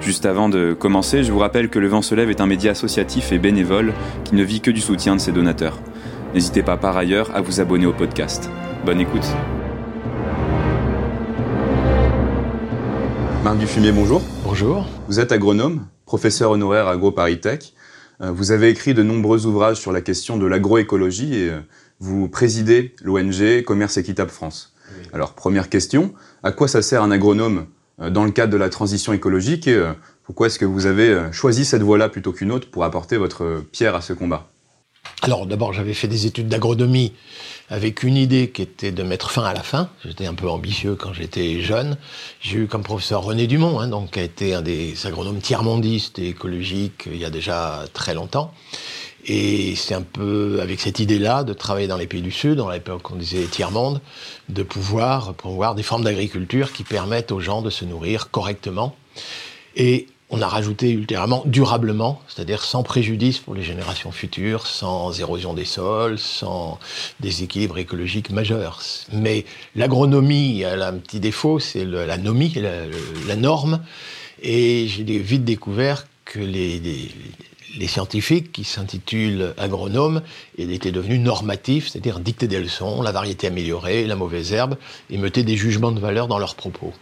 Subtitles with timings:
[0.00, 2.70] Juste avant de commencer, je vous rappelle que Le Vent se lève est un média
[2.70, 3.92] associatif et bénévole
[4.24, 5.80] qui ne vit que du soutien de ses donateurs.
[6.34, 8.48] N'hésitez pas par ailleurs à vous abonner au podcast.
[8.86, 9.26] Bonne écoute.
[13.42, 14.22] Marc Dufumier, bonjour.
[14.44, 14.86] Bonjour.
[15.08, 17.74] Vous êtes agronome, professeur honoraire à AgroParisTech.
[18.20, 21.60] Euh, vous avez écrit de nombreux ouvrages sur la question de l'agroécologie et euh,
[21.98, 24.74] vous présidez l'ONG Commerce Équitable France.
[25.12, 27.66] Alors, première question, à quoi ça sert un agronome
[27.98, 29.92] dans le cadre de la transition écologique et euh,
[30.24, 33.64] pourquoi est-ce que vous avez euh, choisi cette voie-là plutôt qu'une autre pour apporter votre
[33.72, 34.46] pierre à ce combat?
[35.22, 37.12] Alors d'abord, j'avais fait des études d'agronomie
[37.70, 39.88] avec une idée qui était de mettre fin à la faim.
[40.04, 41.96] J'étais un peu ambitieux quand j'étais jeune.
[42.40, 46.18] J'ai eu comme professeur René Dumont, hein, donc qui a été un des agronomes tiers-mondistes
[46.18, 48.52] et écologiques il y a déjà très longtemps.
[49.26, 52.70] Et c'est un peu avec cette idée-là de travailler dans les pays du Sud, dans
[52.70, 54.00] l'époque on disait tiers-monde,
[54.48, 58.94] de pouvoir promouvoir des formes d'agriculture qui permettent aux gens de se nourrir correctement.
[59.76, 65.54] Et on a rajouté ultérieurement durablement, c'est-à-dire sans préjudice pour les générations futures, sans érosion
[65.54, 66.78] des sols, sans
[67.20, 68.82] déséquilibre écologique majeur.
[69.12, 72.52] Mais l'agronomie a un petit défaut, c'est la nomie,
[73.26, 73.80] la, norme.
[74.42, 76.80] Et j'ai vite découvert que les,
[77.76, 80.22] les scientifiques qui s'intitulent agronomes
[80.56, 84.76] étaient devenus normatifs, c'est-à-dire dicter des leçons, la variété améliorée, la mauvaise herbe,
[85.10, 86.92] et mettaient des jugements de valeur dans leurs propos.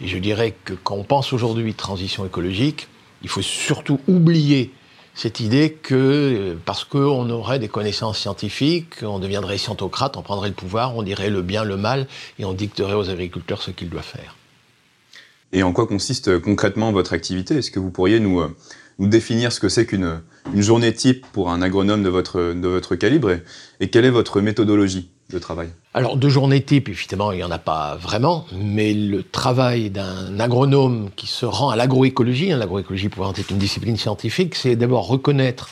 [0.00, 2.88] Et je dirais que quand on pense aujourd'hui transition écologique,
[3.22, 4.70] il faut surtout oublier
[5.14, 10.54] cette idée que parce qu'on aurait des connaissances scientifiques, on deviendrait scientocrate, on prendrait le
[10.54, 12.06] pouvoir, on dirait le bien, le mal,
[12.38, 14.35] et on dicterait aux agriculteurs ce qu'ils doivent faire.
[15.52, 17.56] Et en quoi consiste concrètement votre activité?
[17.56, 18.54] Est-ce que vous pourriez nous, euh,
[18.98, 20.20] définir ce que c'est qu'une
[20.54, 23.42] une journée type pour un agronome de votre, de votre calibre et,
[23.80, 25.68] et quelle est votre méthodologie de travail?
[25.92, 30.38] Alors, de journée type, évidemment, il n'y en a pas vraiment, mais le travail d'un
[30.38, 35.08] agronome qui se rend à l'agroécologie, hein, l'agroécologie pouvant être une discipline scientifique, c'est d'abord
[35.08, 35.68] reconnaître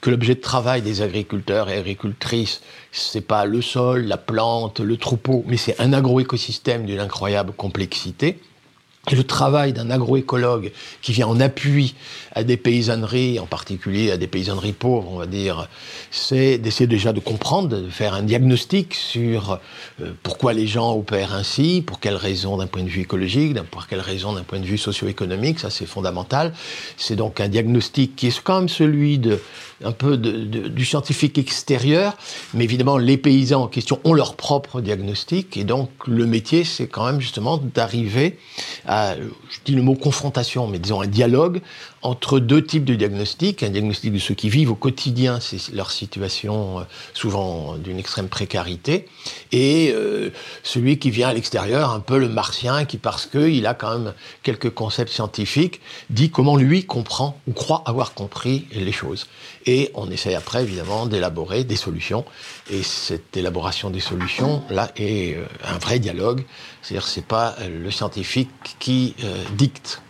[0.00, 2.60] que l'objet de travail des agriculteurs et agricultrices,
[2.92, 8.40] c'est pas le sol, la plante, le troupeau, mais c'est un agroécosystème d'une incroyable complexité.
[9.10, 11.94] Le travail d'un agroécologue qui vient en appui
[12.32, 15.68] à des paysanneries, en particulier à des paysanneries pauvres, on va dire,
[16.10, 19.58] c'est d'essayer déjà de comprendre, de faire un diagnostic sur
[20.00, 23.86] euh, pourquoi les gens opèrent ainsi, pour quelles raisons d'un point de vue écologique, pour
[23.86, 26.52] quelles raisons d'un point de vue socio-économique, ça c'est fondamental.
[26.96, 29.40] C'est donc un diagnostic qui est quand même celui de
[29.84, 32.16] un peu du scientifique extérieur,
[32.54, 36.88] mais évidemment les paysans en question ont leur propre diagnostic, et donc le métier c'est
[36.88, 38.38] quand même justement d'arriver
[38.86, 41.60] à, je dis le mot confrontation, mais disons un dialogue
[42.02, 43.62] entre deux types de diagnostics.
[43.62, 46.82] Un diagnostic de ceux qui vivent au quotidien c'est leur situation euh,
[47.14, 49.08] souvent d'une extrême précarité,
[49.52, 50.30] et euh,
[50.62, 54.14] celui qui vient à l'extérieur, un peu le martien, qui parce qu'il a quand même
[54.42, 59.26] quelques concepts scientifiques, dit comment lui comprend ou croit avoir compris les choses.
[59.66, 62.24] Et on essaie après, évidemment, d'élaborer des solutions.
[62.70, 66.44] Et cette élaboration des solutions, là, est euh, un vrai dialogue.
[66.82, 68.48] C'est-à-dire, c'est pas le scientifique
[68.78, 69.14] qui
[69.56, 70.00] dicte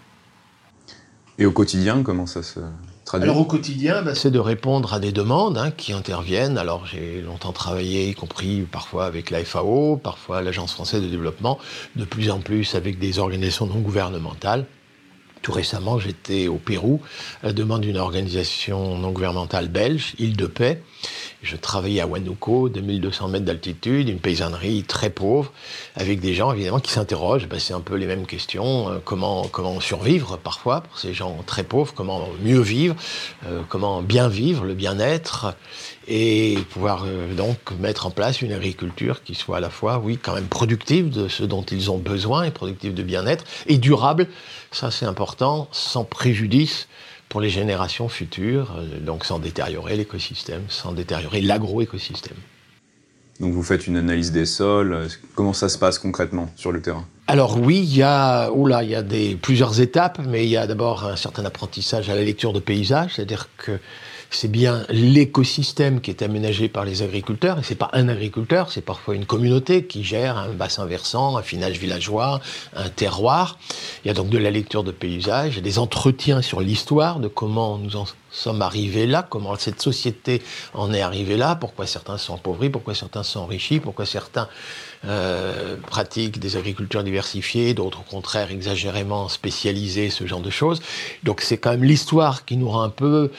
[1.39, 2.61] et au quotidien, comment ça se
[3.05, 3.29] traduit?
[3.29, 6.59] Alors au quotidien, bah, c'est de répondre à des demandes hein, qui interviennent.
[6.59, 11.59] Alors j'ai longtemps travaillé, y compris parfois avec la FAO, parfois l'Agence française de développement,
[11.97, 14.67] de plus en plus avec des organisations non gouvernementales.
[15.43, 17.01] Tout récemment, j'étais au Pérou
[17.43, 20.83] à la demande d'une organisation non gouvernementale belge, Île de Paix.
[21.41, 25.53] Je travaillais à Huánuco, 2200 mètres d'altitude, une paysannerie très pauvre,
[25.95, 27.47] avec des gens évidemment qui s'interrogent.
[27.47, 28.91] Ben, c'est un peu les mêmes questions.
[28.91, 32.97] Euh, comment, comment survivre parfois pour ces gens très pauvres Comment mieux vivre
[33.47, 35.55] euh, Comment bien vivre, le bien-être
[36.09, 40.19] et pouvoir euh, donc mettre en place une agriculture qui soit à la fois, oui,
[40.21, 44.27] quand même productive de ce dont ils ont besoin et productive de bien-être et durable.
[44.73, 46.89] Ça, c'est important, sans préjudice
[47.29, 52.37] pour les générations futures, euh, donc sans détériorer l'écosystème, sans détériorer l'agroécosystème.
[53.41, 55.07] Donc vous faites une analyse des sols.
[55.35, 57.07] Comment ça se passe concrètement sur le terrain?
[57.29, 60.57] Alors oui, il y a, oula, il y a des, plusieurs étapes, mais il y
[60.57, 63.79] a d'abord un certain apprentissage à la lecture de paysages, c'est-à-dire que
[64.31, 67.59] c'est bien l'écosystème qui est aménagé par les agriculteurs.
[67.59, 71.43] Et c'est pas un agriculteur, c'est parfois une communauté qui gère un bassin versant, un
[71.43, 72.41] finage villageois,
[72.75, 73.59] un terroir.
[74.05, 77.79] Il y a donc de la lecture de paysages, des entretiens sur l'histoire de comment
[77.79, 78.07] nous en
[78.39, 80.43] sommes arrivés là, comment cette société
[80.75, 84.49] en est arrivée là, pourquoi certains sont appauvris, pourquoi certains sont enrichis, pourquoi certains
[85.05, 90.81] euh, pratiquent des agricultures diversifiées, d'autres au contraire exagérément spécialisées, ce genre de choses.
[91.23, 93.31] Donc c'est quand même l'histoire qui nous rend un peu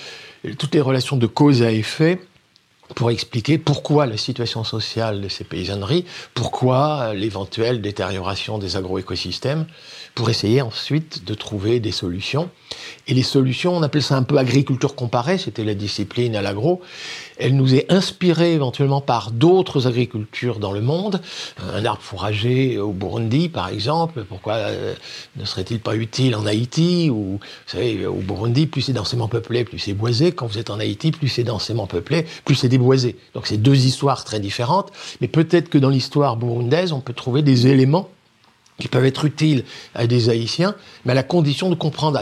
[0.57, 2.21] toutes les relations de cause à effet
[2.95, 9.65] pour expliquer pourquoi la situation sociale de ces paysanneries, pourquoi l'éventuelle détérioration des agroécosystèmes,
[10.15, 12.49] pour essayer ensuite de trouver des solutions.
[13.07, 16.81] Et les solutions, on appelle ça un peu agriculture comparée, c'était la discipline à l'agro.
[17.37, 21.21] Elle nous est inspirée éventuellement par d'autres agricultures dans le monde.
[21.73, 24.93] Un arbre fourrager au Burundi, par exemple, pourquoi euh,
[25.37, 29.63] ne serait-il pas utile en Haïti Ou, vous savez, au Burundi, plus c'est densément peuplé,
[29.63, 30.31] plus c'est boisé.
[30.31, 32.69] Quand vous êtes en Haïti, plus c'est densément peuplé, plus c'est
[33.33, 34.91] Donc c'est deux histoires très différentes.
[35.21, 38.09] Mais peut-être que dans l'histoire burundaise, on peut trouver des éléments
[38.79, 42.19] qui peuvent être utiles à des Haïtiens, mais à la condition de comprendre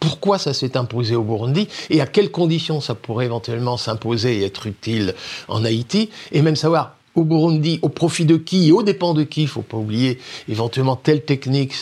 [0.00, 4.44] pourquoi ça s'est imposé au Burundi et à quelles conditions ça pourrait éventuellement s'imposer et
[4.44, 5.14] être utile
[5.46, 9.22] en Haïti, et même savoir au Burundi, au profit de qui et au dépens de
[9.22, 10.18] qui, il faut pas oublier,
[10.48, 11.74] éventuellement telle technique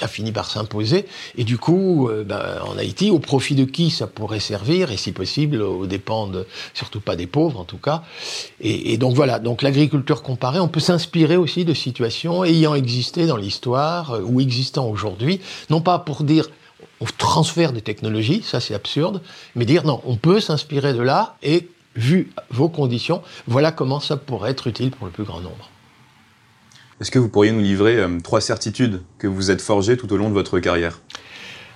[0.00, 1.06] a fini par s'imposer,
[1.36, 4.96] et du coup, euh, ben, en Haïti, au profit de qui ça pourrait servir, et
[4.96, 8.02] si possible, au dépens de, surtout pas des pauvres en tout cas.
[8.60, 13.26] Et, et donc voilà, donc l'agriculture comparée, on peut s'inspirer aussi de situations ayant existé
[13.26, 16.48] dans l'histoire euh, ou existant aujourd'hui, non pas pour dire
[17.00, 19.20] on transfère des technologies, ça c'est absurde,
[19.54, 24.16] mais dire non, on peut s'inspirer de là et vu vos conditions, voilà comment ça
[24.16, 25.70] pourrait être utile pour le plus grand nombre.
[27.00, 30.16] Est-ce que vous pourriez nous livrer euh, trois certitudes que vous êtes forgées tout au
[30.16, 31.00] long de votre carrière?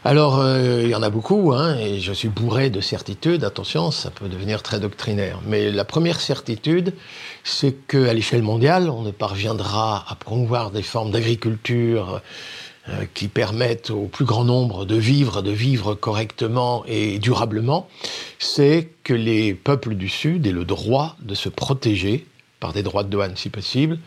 [0.02, 3.44] Alors, euh, il y en a beaucoup, hein, et je suis bourré de certitudes.
[3.44, 5.40] Attention, ça peut devenir très doctrinaire.
[5.46, 6.94] Mais la première certitude,
[7.44, 12.22] c'est qu'à l'échelle mondiale, on ne parviendra à promouvoir des formes d'agriculture
[13.14, 17.88] qui permettent au plus grand nombre de vivre, de vivre correctement et durablement,
[18.38, 22.26] c'est que les peuples du Sud aient le droit de se protéger,
[22.58, 23.98] par des droits de douane si possible,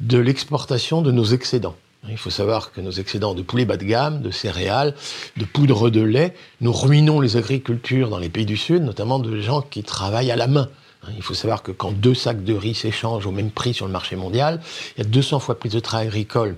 [0.00, 1.76] de l'exportation de nos excédents.
[2.10, 4.94] Il faut savoir que nos excédents de poulet bas de gamme, de céréales,
[5.38, 9.40] de poudre de lait, nous ruinons les agricultures dans les pays du Sud, notamment de
[9.40, 10.68] gens qui travaillent à la main.
[11.16, 13.92] Il faut savoir que quand deux sacs de riz s'échangent au même prix sur le
[13.92, 14.60] marché mondial,
[14.96, 16.56] il y a 200 fois plus de travail agricole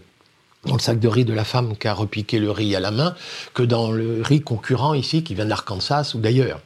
[0.66, 2.90] dans le sac de riz de la femme qui a repiqué le riz à la
[2.90, 3.14] main
[3.54, 6.60] que dans le riz concurrent ici qui vient d'Arkansas ou d'ailleurs.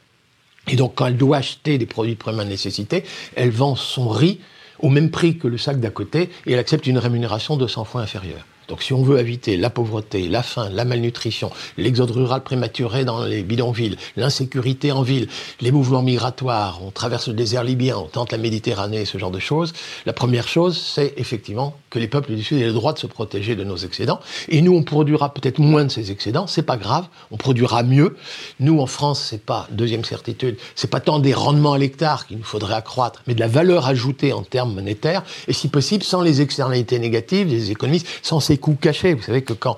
[0.69, 3.05] Et donc quand elle doit acheter des produits de première nécessité,
[3.37, 4.41] elle vend son riz
[4.79, 8.01] au même prix que le sac d'à côté et elle accepte une rémunération 200 fois
[8.01, 8.45] inférieure.
[8.71, 13.25] Donc si on veut éviter la pauvreté, la faim, la malnutrition, l'exode rural prématuré dans
[13.25, 15.27] les bidonvilles, l'insécurité en ville,
[15.61, 19.41] les mouvements migratoires, on traverse le désert libyen, on tente la Méditerranée, ce genre de
[19.41, 19.73] choses,
[20.07, 23.09] la première chose, c'est effectivement que les peuples du Sud aient le droit de se
[23.09, 24.21] protéger de nos excédents.
[24.49, 28.17] Et nous, on produira peut-être moins de ces excédents, c'est pas grave, on produira mieux.
[28.61, 32.39] Nous, en France, c'est pas, deuxième certitude, c'est pas tant des rendements à l'hectare qu'il
[32.39, 36.23] nous faudrait accroître, mais de la valeur ajoutée en termes monétaires, et si possible, sans
[36.23, 39.15] les externalités négatives des économistes, sans ces coûts cachés.
[39.15, 39.77] Vous savez que quand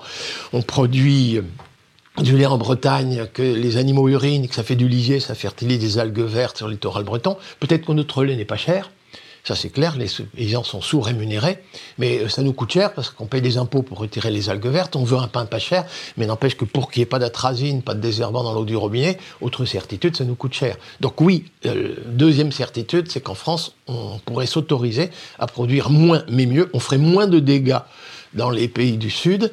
[0.51, 1.41] on produit euh,
[2.21, 5.79] du lait en Bretagne, que les animaux urinent, que ça fait du lisier, ça fertilise
[5.79, 8.91] des algues vertes sur le littoral breton, peut-être que notre lait n'est pas cher,
[9.43, 11.59] ça c'est clair, les paysans sont sous-rémunérés,
[11.97, 14.67] mais euh, ça nous coûte cher parce qu'on paye des impôts pour retirer les algues
[14.67, 15.85] vertes, on veut un pain pas cher,
[16.15, 18.77] mais n'empêche que pour qu'il n'y ait pas d'atrazine, pas de désherbant dans l'eau du
[18.77, 20.77] robinet, autre certitude, ça nous coûte cher.
[21.01, 25.09] Donc oui, euh, deuxième certitude, c'est qu'en France, on pourrait s'autoriser
[25.39, 27.79] à produire moins, mais mieux, on ferait moins de dégâts
[28.35, 29.51] dans les pays du Sud.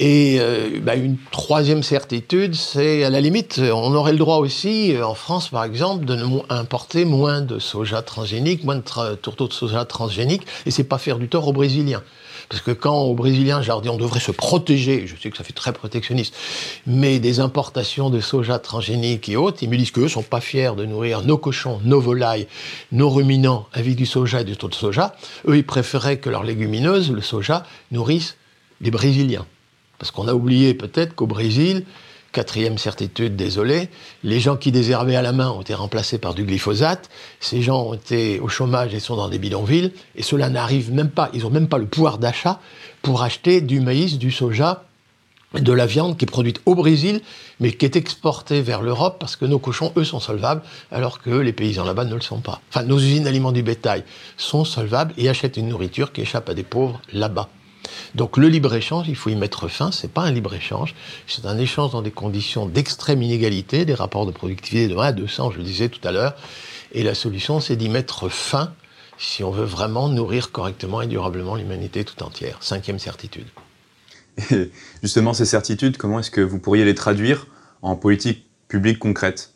[0.00, 4.94] Et euh, bah, une troisième certitude, c'est à la limite, on aurait le droit aussi,
[4.94, 6.16] euh, en France par exemple, de
[6.50, 11.18] importer moins de soja transgénique, moins de tourteaux de soja transgénique, et c'est pas faire
[11.18, 12.02] du tort aux Brésiliens.
[12.48, 15.36] Parce que quand aux Brésiliens, je leur dis on devrait se protéger, je sais que
[15.36, 16.34] ça fait très protectionniste,
[16.86, 20.72] mais des importations de soja transgénique et autres, ils me disent qu'eux sont pas fiers
[20.76, 22.46] de nourrir nos cochons, nos volailles,
[22.90, 25.14] nos ruminants avec du soja et du taux de soja.
[25.46, 28.36] Eux, ils préféraient que leurs légumineuses, le soja, nourrissent
[28.80, 29.46] des Brésiliens.
[29.98, 31.84] Parce qu'on a oublié peut-être qu'au Brésil,
[32.32, 33.88] quatrième certitude, désolé,
[34.22, 37.08] les gens qui désherbaient à la main ont été remplacés par du glyphosate,
[37.40, 41.10] ces gens ont été au chômage et sont dans des bidonvilles, et cela n'arrive même
[41.10, 42.60] pas, ils n'ont même pas le pouvoir d'achat
[43.02, 44.84] pour acheter du maïs, du soja,
[45.54, 47.22] de la viande qui est produite au Brésil,
[47.58, 51.30] mais qui est exportée vers l'Europe parce que nos cochons, eux, sont solvables, alors que
[51.30, 52.60] les paysans là-bas ne le sont pas.
[52.68, 54.04] Enfin, nos usines d'aliments du bétail
[54.36, 57.48] sont solvables et achètent une nourriture qui échappe à des pauvres là-bas.
[58.14, 60.94] Donc le libre-échange, il faut y mettre fin, c'est pas un libre-échange,
[61.26, 65.12] c'est un échange dans des conditions d'extrême inégalité, des rapports de productivité de 1 à
[65.12, 66.34] 200, je le disais tout à l'heure,
[66.92, 68.72] et la solution c'est d'y mettre fin
[69.18, 72.58] si on veut vraiment nourrir correctement et durablement l'humanité tout entière.
[72.60, 73.46] Cinquième certitude.
[74.50, 74.70] Et
[75.02, 77.48] justement, ces certitudes, comment est-ce que vous pourriez les traduire
[77.82, 79.52] en politique publique concrète?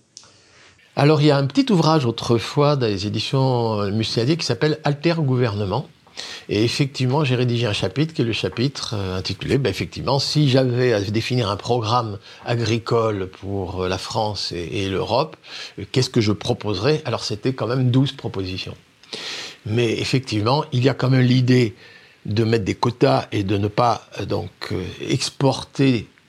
[0.97, 5.15] Alors, il y a un petit ouvrage autrefois dans les éditions Muscadier qui s'appelle Alter
[5.19, 5.89] Gouvernement.
[6.49, 10.49] Et effectivement, j'ai rédigé un chapitre qui est le chapitre euh, intitulé, ben effectivement, si
[10.49, 15.37] j'avais à définir un programme agricole pour la France et, et l'Europe,
[15.79, 17.03] euh, qu'est-ce que je proposerais?
[17.05, 18.77] Alors, c'était quand même 12 propositions.
[19.67, 21.75] Mais effectivement, il y a quand même l'idée
[22.27, 24.85] de mettre des quotas et de ne pas euh, donc euh,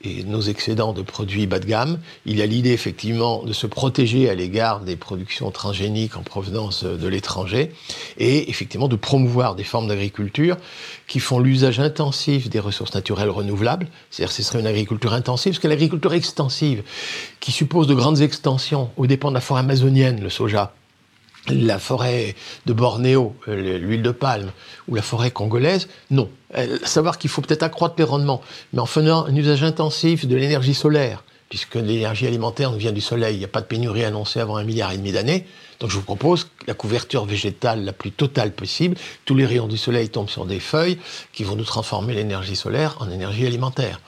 [0.04, 1.98] exporter nos excédents de produits bas de gamme.
[2.26, 6.84] Il y a l'idée effectivement de se protéger à l'égard des productions transgéniques en provenance
[6.84, 7.72] de l'étranger
[8.18, 10.56] et effectivement de promouvoir des formes d'agriculture
[11.06, 13.88] qui font l'usage intensif des ressources naturelles renouvelables.
[14.10, 16.82] C'est-à-dire ce serait une agriculture intensive, parce que l'agriculture extensive,
[17.40, 20.74] qui suppose de grandes extensions aux dépens de la forêt amazonienne, le soja,
[21.48, 22.34] la forêt
[22.66, 24.50] de Bornéo, euh, l'huile de palme,
[24.88, 26.28] ou la forêt congolaise, non.
[26.56, 28.40] Euh, savoir qu'il faut peut-être accroître les rendements,
[28.72, 33.00] mais en faisant un usage intensif de l'énergie solaire, puisque l'énergie alimentaire nous vient du
[33.00, 35.46] soleil, il n'y a pas de pénurie annoncée avant un milliard et demi d'années,
[35.80, 38.96] donc je vous propose la couverture végétale la plus totale possible.
[39.24, 40.98] Tous les rayons du soleil tombent sur des feuilles
[41.32, 44.00] qui vont nous transformer l'énergie solaire en énergie alimentaire.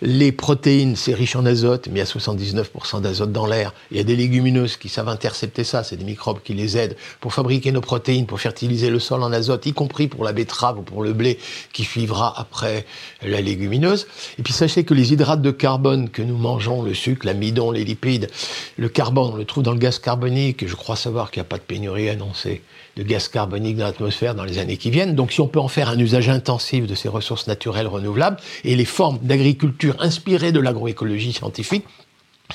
[0.00, 3.72] Les protéines, c'est riche en azote, mais il y a 79% d'azote dans l'air.
[3.90, 6.96] Il y a des légumineuses qui savent intercepter ça, c'est des microbes qui les aident
[7.20, 10.80] pour fabriquer nos protéines, pour fertiliser le sol en azote, y compris pour la betterave
[10.80, 11.38] ou pour le blé
[11.72, 12.84] qui suivra après
[13.22, 14.06] la légumineuse.
[14.38, 17.84] Et puis sachez que les hydrates de carbone que nous mangeons, le sucre, l'amidon, les
[17.84, 18.28] lipides,
[18.76, 21.48] le carbone, on le trouve dans le gaz carbonique, je crois savoir qu'il n'y a
[21.48, 22.62] pas de pénurie annoncée
[22.96, 25.14] de gaz carbonique dans l'atmosphère dans les années qui viennent.
[25.14, 28.76] Donc si on peut en faire un usage intensif de ces ressources naturelles renouvelables et
[28.76, 31.84] les formes d'agriculture inspirées de l'agroécologie scientifique,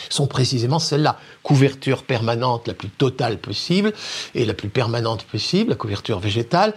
[0.09, 1.19] sont précisément celles-là.
[1.43, 3.93] Couverture permanente la plus totale possible
[4.35, 6.73] et la plus permanente possible, la couverture végétale.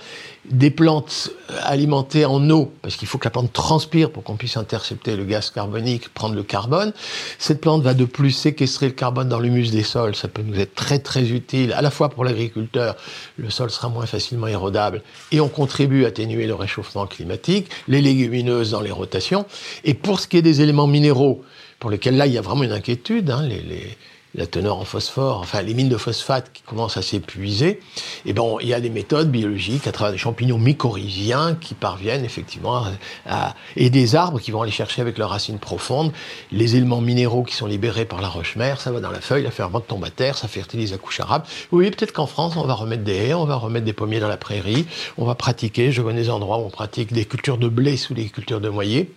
[0.46, 1.30] Des plantes
[1.64, 5.24] alimentées en eau, parce qu'il faut que la plante transpire pour qu'on puisse intercepter le
[5.24, 6.94] gaz carbonique, prendre le carbone.
[7.38, 10.16] Cette plante va de plus séquestrer le carbone dans l'humus des sols.
[10.16, 12.96] Ça peut nous être très très utile, à la fois pour l'agriculteur,
[13.36, 17.68] le sol sera moins facilement érodable, et on contribue à atténuer le réchauffement climatique.
[17.86, 19.44] Les légumineuses dans les rotations.
[19.84, 21.42] Et pour ce qui est des éléments minéraux,
[21.80, 23.96] pour lesquels là, il y a vraiment une inquiétude, hein, les,
[24.34, 27.80] la teneur en phosphore, enfin les mines de phosphate qui commencent à s'épuiser,
[28.24, 32.24] et bon, il y a des méthodes biologiques à travers des champignons mycorhiziens qui parviennent
[32.24, 32.84] effectivement
[33.26, 36.12] à, et des arbres qui vont aller chercher avec leurs racines profondes
[36.52, 39.50] les éléments minéraux qui sont libérés par la roche-mère, ça va dans la feuille, la
[39.50, 41.42] fermente tombe à terre, ça fertilise la couche arabe.
[41.72, 44.28] Oui, peut-être qu'en France, on va remettre des haies, on va remettre des pommiers dans
[44.28, 44.86] la prairie,
[45.18, 48.14] on va pratiquer, je connais des endroits où on pratique des cultures de blé sous
[48.14, 49.10] des cultures de noyer.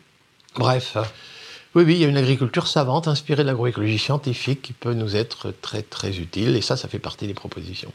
[0.56, 0.98] Bref,
[1.76, 5.16] oui, oui, il y a une agriculture savante, inspirée de l'agroécologie scientifique, qui peut nous
[5.16, 6.56] être très, très utile.
[6.56, 7.92] Et ça, ça fait partie des propositions.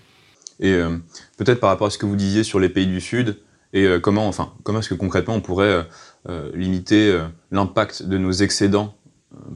[0.61, 0.97] Et euh,
[1.37, 3.39] peut-être par rapport à ce que vous disiez sur les pays du Sud,
[3.73, 5.87] et euh, comment, enfin, comment est-ce que concrètement on pourrait
[6.29, 7.21] euh, limiter
[7.53, 8.97] l'impact de nos excédents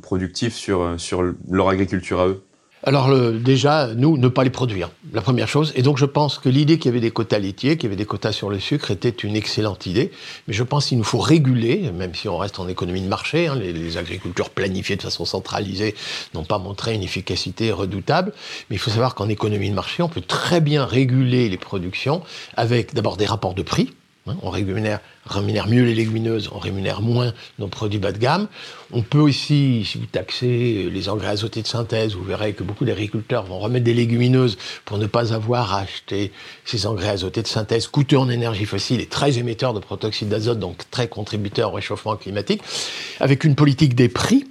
[0.02, 2.44] productifs sur, sur leur agriculture à eux?
[2.84, 5.72] Alors déjà, nous, ne pas les produire, la première chose.
[5.76, 7.96] Et donc je pense que l'idée qu'il y avait des quotas laitiers, qu'il y avait
[7.96, 10.10] des quotas sur le sucre, était une excellente idée.
[10.48, 13.46] Mais je pense qu'il nous faut réguler, même si on reste en économie de marché.
[13.46, 15.94] Hein, les, les, agricultures planifiées de façon centralisée
[16.34, 18.32] n'ont pas montré une efficacité redoutable.
[18.68, 22.22] Mais il faut savoir qu'en économie de marché, on peut très bien réguler les productions
[22.56, 23.92] avec d'abord des rapports de prix
[24.26, 25.00] on rémunère,
[25.68, 28.46] mieux les légumineuses, on rémunère moins nos produits bas de gamme.
[28.92, 32.84] On peut aussi, si vous taxez les engrais azotés de synthèse, vous verrez que beaucoup
[32.84, 36.32] d'agriculteurs vont remettre des légumineuses pour ne pas avoir à acheter
[36.64, 40.58] ces engrais azotés de synthèse coûteux en énergie fossile et très émetteurs de protoxyde d'azote,
[40.58, 42.62] donc très contributeurs au réchauffement climatique,
[43.18, 44.46] avec une politique des prix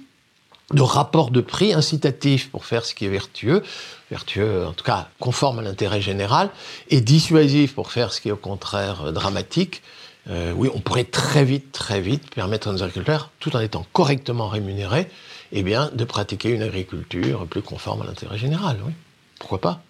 [0.72, 3.62] de rapport de prix incitatif pour faire ce qui est vertueux,
[4.10, 6.50] vertueux en tout cas conforme à l'intérêt général,
[6.88, 9.82] et dissuasif pour faire ce qui est au contraire euh, dramatique,
[10.30, 13.84] euh, oui, on pourrait très vite, très vite permettre à nos agriculteurs, tout en étant
[13.92, 15.08] correctement rémunérés,
[15.50, 18.78] eh bien, de pratiquer une agriculture plus conforme à l'intérêt général.
[18.86, 18.92] Oui,
[19.40, 19.82] pourquoi pas?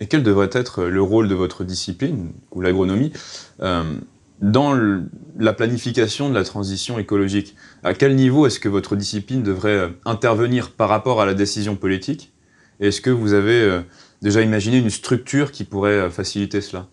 [0.00, 3.12] Et quel devrait être le rôle de votre discipline, ou l'agronomie,
[3.60, 3.94] euh,
[4.40, 4.78] dans
[5.38, 9.88] la planification de la transition écologique À quel niveau est-ce que votre discipline devrait euh,
[10.04, 12.32] intervenir par rapport à la décision politique?
[12.80, 13.80] Est-ce que vous avez euh,
[14.22, 16.86] déjà imaginé une structure qui pourrait euh, faciliter cela?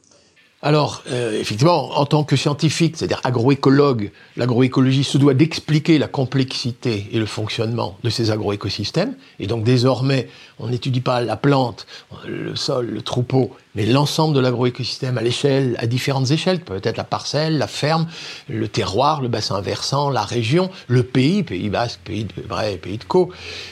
[0.62, 7.20] Alors, effectivement, en tant que scientifique, c'est-à-dire agroécologue, l'agroécologie se doit d'expliquer la complexité et
[7.20, 9.14] le fonctionnement de ces agroécosystèmes.
[9.38, 11.86] Et donc, désormais, on n'étudie pas la plante,
[12.26, 17.04] le sol, le troupeau, mais l'ensemble de l'agroécosystème à l'échelle, à différentes échelles, peut-être la
[17.04, 18.08] parcelle, la ferme,
[18.50, 22.98] le terroir, le bassin versant, la région, le pays, Pays Basque, Pays de Bray, Pays
[22.98, 23.32] de Caux.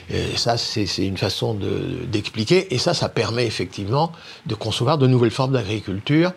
[0.10, 1.57] Et ça, c'est une façon
[2.12, 2.74] d'expliquer.
[2.74, 4.12] et ça, ça permet effectivement
[4.45, 6.33] de concevoir de nouvelles formes d'agriculture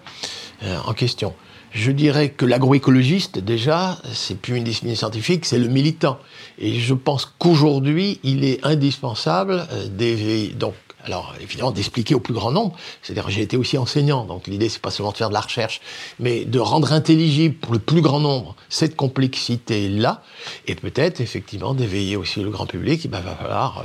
[0.63, 1.35] euh, en question.
[1.73, 6.19] Je dirais que l'agroécologiste, déjà, c'est plus une discipline scientifique, c'est le militant.
[6.59, 10.75] Et je pense qu'aujourd'hui, il est indispensable euh, d'éveiller, donc,
[11.07, 12.77] alors évidemment d'expliquer au plus grand nombre.
[13.03, 15.81] C'est-à-dire, j'ai été aussi enseignant, donc l'idée c'est pas seulement de faire de la recherche,
[16.19, 20.23] mais de rendre intelligible pour le plus grand nombre cette complexité-là,
[20.67, 23.05] et peut-être effectivement d'éveiller aussi le grand public.
[23.05, 23.83] Il va falloir euh,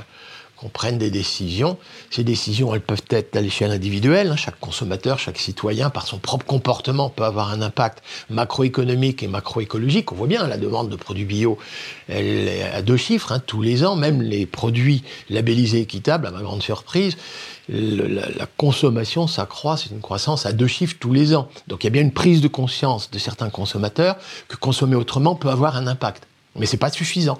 [0.61, 1.77] qu'on prenne des décisions.
[2.11, 4.29] Ces décisions, elles peuvent être à l'échelle individuelle.
[4.29, 4.35] Hein.
[4.35, 10.11] Chaque consommateur, chaque citoyen, par son propre comportement, peut avoir un impact macroéconomique et macroécologique.
[10.11, 11.57] On voit bien la demande de produits bio,
[12.07, 13.95] elle est à deux chiffres hein, tous les ans.
[13.95, 17.17] Même les produits labellisés équitables, à ma grande surprise,
[17.67, 21.49] la, la, consommation s'accroît, c'est une croissance à deux chiffres tous les ans.
[21.67, 25.33] Donc il y a bien une prise de conscience de certains consommateurs que consommer autrement
[25.33, 26.27] peut avoir un impact.
[26.55, 27.39] Mais c'est pas suffisant.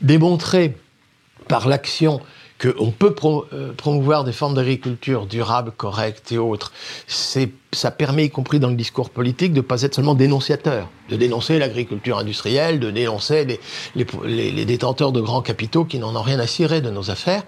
[0.00, 0.76] Démontrer
[1.48, 2.20] par l'action
[2.60, 3.14] qu'on peut
[3.52, 6.72] euh, promouvoir des formes d'agriculture durables, correctes et autres,
[7.06, 11.16] ça permet, y compris dans le discours politique, de ne pas être seulement dénonciateur, de
[11.16, 13.58] dénoncer l'agriculture industrielle, de dénoncer
[13.94, 17.42] les, détenteurs de grands capitaux qui n'en ont rien à cirer de nos affaires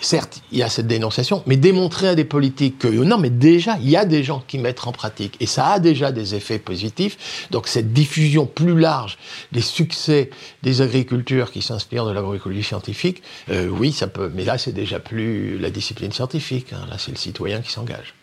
[0.00, 3.76] certes, il y a cette dénonciation, mais démontrer à des politiques que non, mais déjà,
[3.80, 6.58] il y a des gens qui mettent en pratique, et ça a déjà des effets
[6.58, 7.46] positifs.
[7.50, 9.18] Donc cette diffusion plus large
[9.52, 10.30] des succès
[10.62, 15.00] des agricultures qui s'inspirent de l'agroécologie scientifique, euh, oui, ça peut, mais là, c'est déjà
[15.00, 16.86] plus la discipline scientifique, hein.
[16.88, 18.14] là, c'est le citoyen qui s'engage.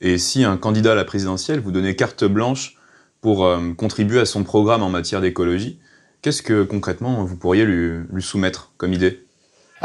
[0.00, 2.76] Et si un candidat à la présidentielle vous donnait carte blanche
[3.20, 5.78] pour euh, contribuer à son programme en matière d'écologie,
[6.20, 9.23] qu'est-ce que concrètement vous pourriez lui soumettre comme idée?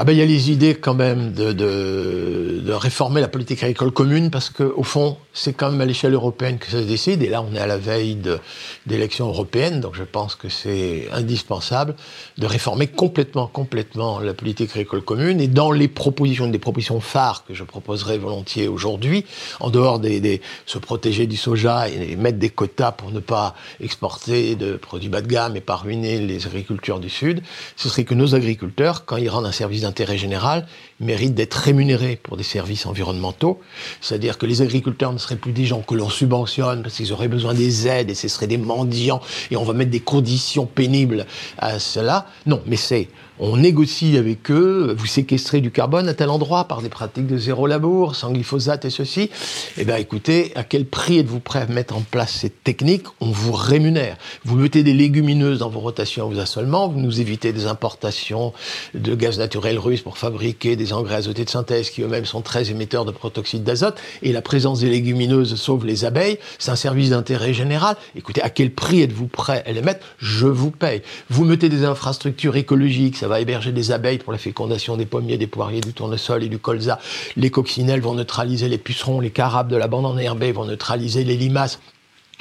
[0.01, 3.91] Ah ben il y a les idées quand même de, de, réformer la politique agricole
[3.91, 7.23] commune parce que au fond c'est quand même à l'échelle européenne que ça se décide
[7.23, 8.17] et là on est à la veille
[8.85, 11.95] d'élections européennes donc je pense que c'est indispensable
[12.37, 17.43] de réformer complètement complètement la politique agricole commune et dans les propositions des propositions phares
[17.45, 19.25] que je proposerai volontiers aujourd'hui
[19.59, 23.55] en dehors des, des, se protéger du soja et, mettre des quotas pour ne pas
[23.81, 27.41] exporter de produits bas de gamme et pas ruiner les agricultures du sud
[27.75, 30.67] ce serait que nos agriculteurs quand ils rendent un service d'intérêt général
[30.99, 33.59] mérite d'être rémunérés pour des services environnementaux.
[34.01, 37.27] C'est-à-dire que les agriculteurs ne seraient plus des gens que l'on subventionne parce qu'ils auraient
[37.27, 41.25] besoin des aides et ce seraient des mendiants et on va mettre des conditions pénibles
[41.57, 42.27] à cela.
[42.45, 43.07] Non, mais c'est
[43.39, 47.37] on négocie avec eux, vous séquestrez du carbone à tel endroit par des pratiques de
[47.37, 49.29] zéro labour, sans glyphosate et ceci.
[49.77, 53.05] Eh bien, écoutez, à quel prix êtes-vous prêt à mettre en place cette technique?
[53.21, 54.17] On vous rémunère.
[54.43, 58.53] Vous mettez des légumineuses dans vos rotations aux assolements, vous nous évitez des importations
[58.93, 62.69] de gaz naturel russe pour fabriquer des engrais azotés de synthèse qui eux-mêmes sont très
[62.71, 66.39] émetteurs de protoxyde d'azote, et la présence des légumineuses sauve les abeilles.
[66.57, 67.95] C'est un service d'intérêt général.
[68.17, 70.05] Écoutez, à quel prix êtes-vous prêt à les mettre?
[70.17, 71.01] Je vous paye.
[71.29, 75.37] Vous mettez des infrastructures écologiques, ça va héberger des abeilles pour la fécondation des pommiers,
[75.37, 76.99] des poiriers, du tournesol et du colza.
[77.37, 81.37] Les coccinelles vont neutraliser les pucerons, les carabes de la bande enherbée vont neutraliser les
[81.37, 81.79] limaces.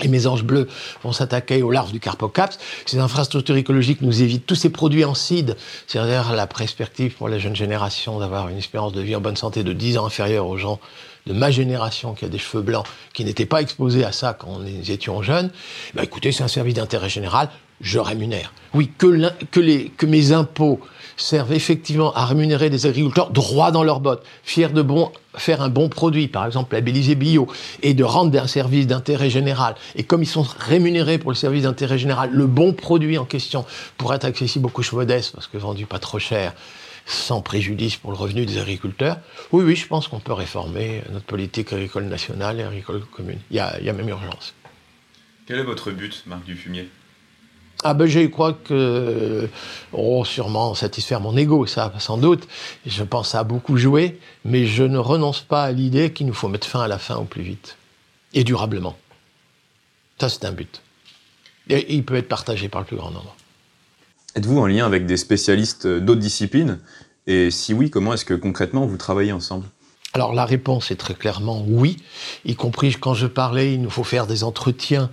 [0.01, 0.69] Les mésanges bleus
[1.03, 2.59] vont s'attaquer aux larves du carpocaps.
[2.87, 5.57] Ces infrastructures écologiques nous évitent tous ces produits en cide.
[5.89, 9.65] C'est-à-dire la perspective pour la jeune génération d'avoir une espérance de vie en bonne santé
[9.65, 10.79] de 10 ans inférieure aux gens
[11.27, 14.61] de ma génération qui a des cheveux blancs, qui n'étaient pas exposés à ça quand
[14.61, 15.51] nous étions jeunes.
[15.95, 18.53] Bah écoutez, c'est un service d'intérêt général, je rémunère.
[18.75, 20.81] Oui, que, que, les, que mes impôts
[21.17, 25.69] servent effectivement à rémunérer des agriculteurs droit dans leurs bottes, fiers de bon, faire un
[25.69, 27.49] bon produit, par exemple labellisé bio,
[27.83, 29.75] et de rendre un service d'intérêt général.
[29.97, 33.65] Et comme ils sont rémunérés pour le service d'intérêt général, le bon produit en question
[33.97, 36.53] pourrait être accessible aux couches modestes, parce que vendu pas trop cher,
[37.07, 39.17] sans préjudice pour le revenu des agriculteurs.
[39.51, 43.39] Oui, oui, je pense qu'on peut réformer notre politique agricole nationale et agricole commune.
[43.51, 44.55] Il y a, il y a même urgence.
[45.47, 46.91] Quel est votre but, Marc Dufumier?
[47.85, 49.49] Ah ben je crois que,
[49.93, 52.49] oh sûrement satisfaire mon ego, ça sans doute.
[52.87, 56.49] Je pense à beaucoup jouer, mais je ne renonce pas à l'idée qu'il nous faut
[56.49, 57.77] mettre fin à la faim au plus vite
[58.35, 58.97] et durablement.
[60.21, 60.83] Ça c'est un but.
[61.69, 63.37] Et il peut être partagé par le plus grand nombre.
[64.35, 66.81] Êtes-vous en lien avec des spécialistes d'autres disciplines?
[67.27, 69.67] Et si oui, comment est-ce que concrètement vous travaillez ensemble?
[70.15, 71.99] Alors la réponse est très clairement oui,
[72.45, 75.11] y compris quand je parlais, il nous faut faire des entretiens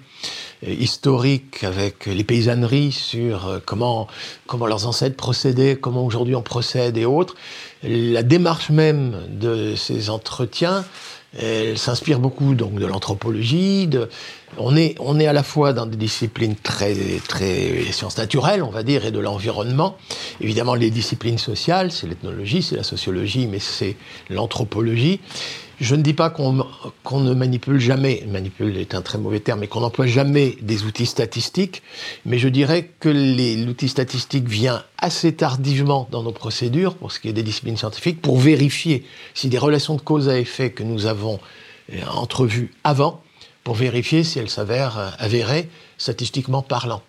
[0.66, 4.08] euh, historiques avec les paysanneries sur euh, comment,
[4.48, 7.36] comment leurs ancêtres procédaient, comment aujourd'hui on procède et autres.
[7.84, 10.86] la démarche même de ces entretiens,
[11.38, 13.88] elle s'inspire beaucoup donc de l'anthropologie.
[13.88, 14.10] De...
[14.58, 16.96] On, est, on est à la fois dans des disciplines très,
[17.28, 19.98] très sciences naturelles, on va dire, et de l'environnement.
[20.42, 23.96] Évidemment, les disciplines sociales, c'est l'ethnologie, c'est la sociologie, mais c'est
[24.30, 25.20] l'anthropologie.
[25.82, 29.68] Je ne dis pas qu'on ne manipule jamais, manipule est un très mauvais terme, mais
[29.68, 31.82] qu'on n'emploie jamais des outils statistiques,
[32.26, 37.28] mais je dirais que l'outil statistique vient assez tardivement dans nos procédures, pour ce qui
[37.28, 41.08] est des disciplines scientifiques, pour vérifier si des relations de cause à effet que nous
[41.08, 41.40] avons
[41.94, 43.22] euh, entrevues avant,
[43.66, 47.02] pour vérifier si elles s'avèrent euh, avérées statistiquement parlant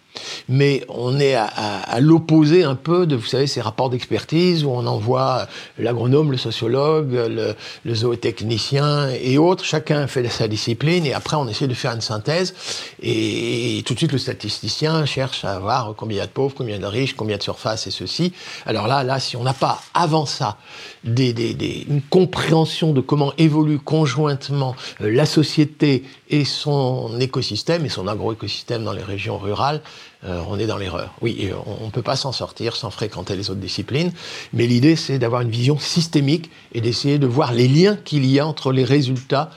[0.48, 4.86] mais on est à, l'opposé un peu de, vous savez, ces rapports d'expertise où on
[4.86, 5.46] envoie
[5.78, 9.64] l'agronome, le sociologue, le, zootechnicien et autres.
[9.64, 12.54] Chacun fait sa discipline et après on essaie de faire une synthèse.
[13.02, 16.54] Et, tout de suite le statisticien cherche à voir combien il y a de pauvres,
[16.56, 18.32] combien il y a de riches, combien de surface et ceci.
[18.64, 20.56] Alors là, là, si on n'a pas avant ça
[21.04, 28.84] une compréhension de comment évolue conjointement euh, la société et son écosystème et son agroécosystème
[28.84, 29.80] dans les régions rurales,
[30.24, 31.14] euh, on est dans l'erreur.
[31.20, 34.12] Oui, on ne peut pas s'en sortir sans fréquenter les autres disciplines,
[34.52, 38.40] mais l'idée c'est d'avoir une vision systémique et d'essayer de voir les liens qu'il y
[38.40, 39.50] a entre les résultats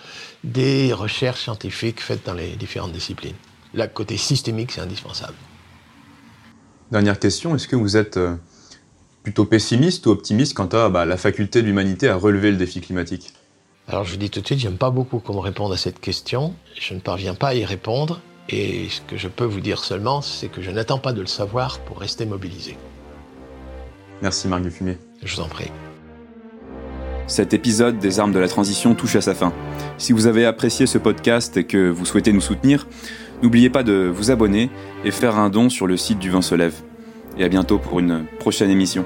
[0.44, 3.36] des recherches scientifiques faites dans les différentes disciplines.
[3.74, 5.36] Là, côté systémique, c'est indispensable.
[6.92, 8.36] Dernière question, est-ce que vous êtes euh,
[9.22, 12.82] plutôt pessimiste ou optimiste quant à bah, la faculté de l'humanité à relever le défi
[12.82, 13.34] climatique?
[13.90, 16.00] Alors je vous dis tout de suite, j'aime pas beaucoup qu'on me réponde à cette
[16.00, 16.54] question.
[16.80, 18.22] Je ne parviens pas à y répondre.
[18.48, 21.28] Et ce que je peux vous dire seulement, c'est que je n'attends pas de le
[21.28, 22.78] savoir pour rester mobilisé.
[24.22, 25.00] Merci Marc Dufumier.
[25.24, 25.72] Je vous en prie.
[27.26, 29.54] Cet épisode des armes de la transition touche à sa fin.
[29.98, 32.88] Si vous avez apprécié ce podcast et que vous souhaitez nous soutenir,
[33.42, 34.70] n'oubliez pas de vous abonner
[35.04, 36.76] et faire un don sur le site du Vent se lève.
[37.40, 39.06] Et à bientôt pour une prochaine émission.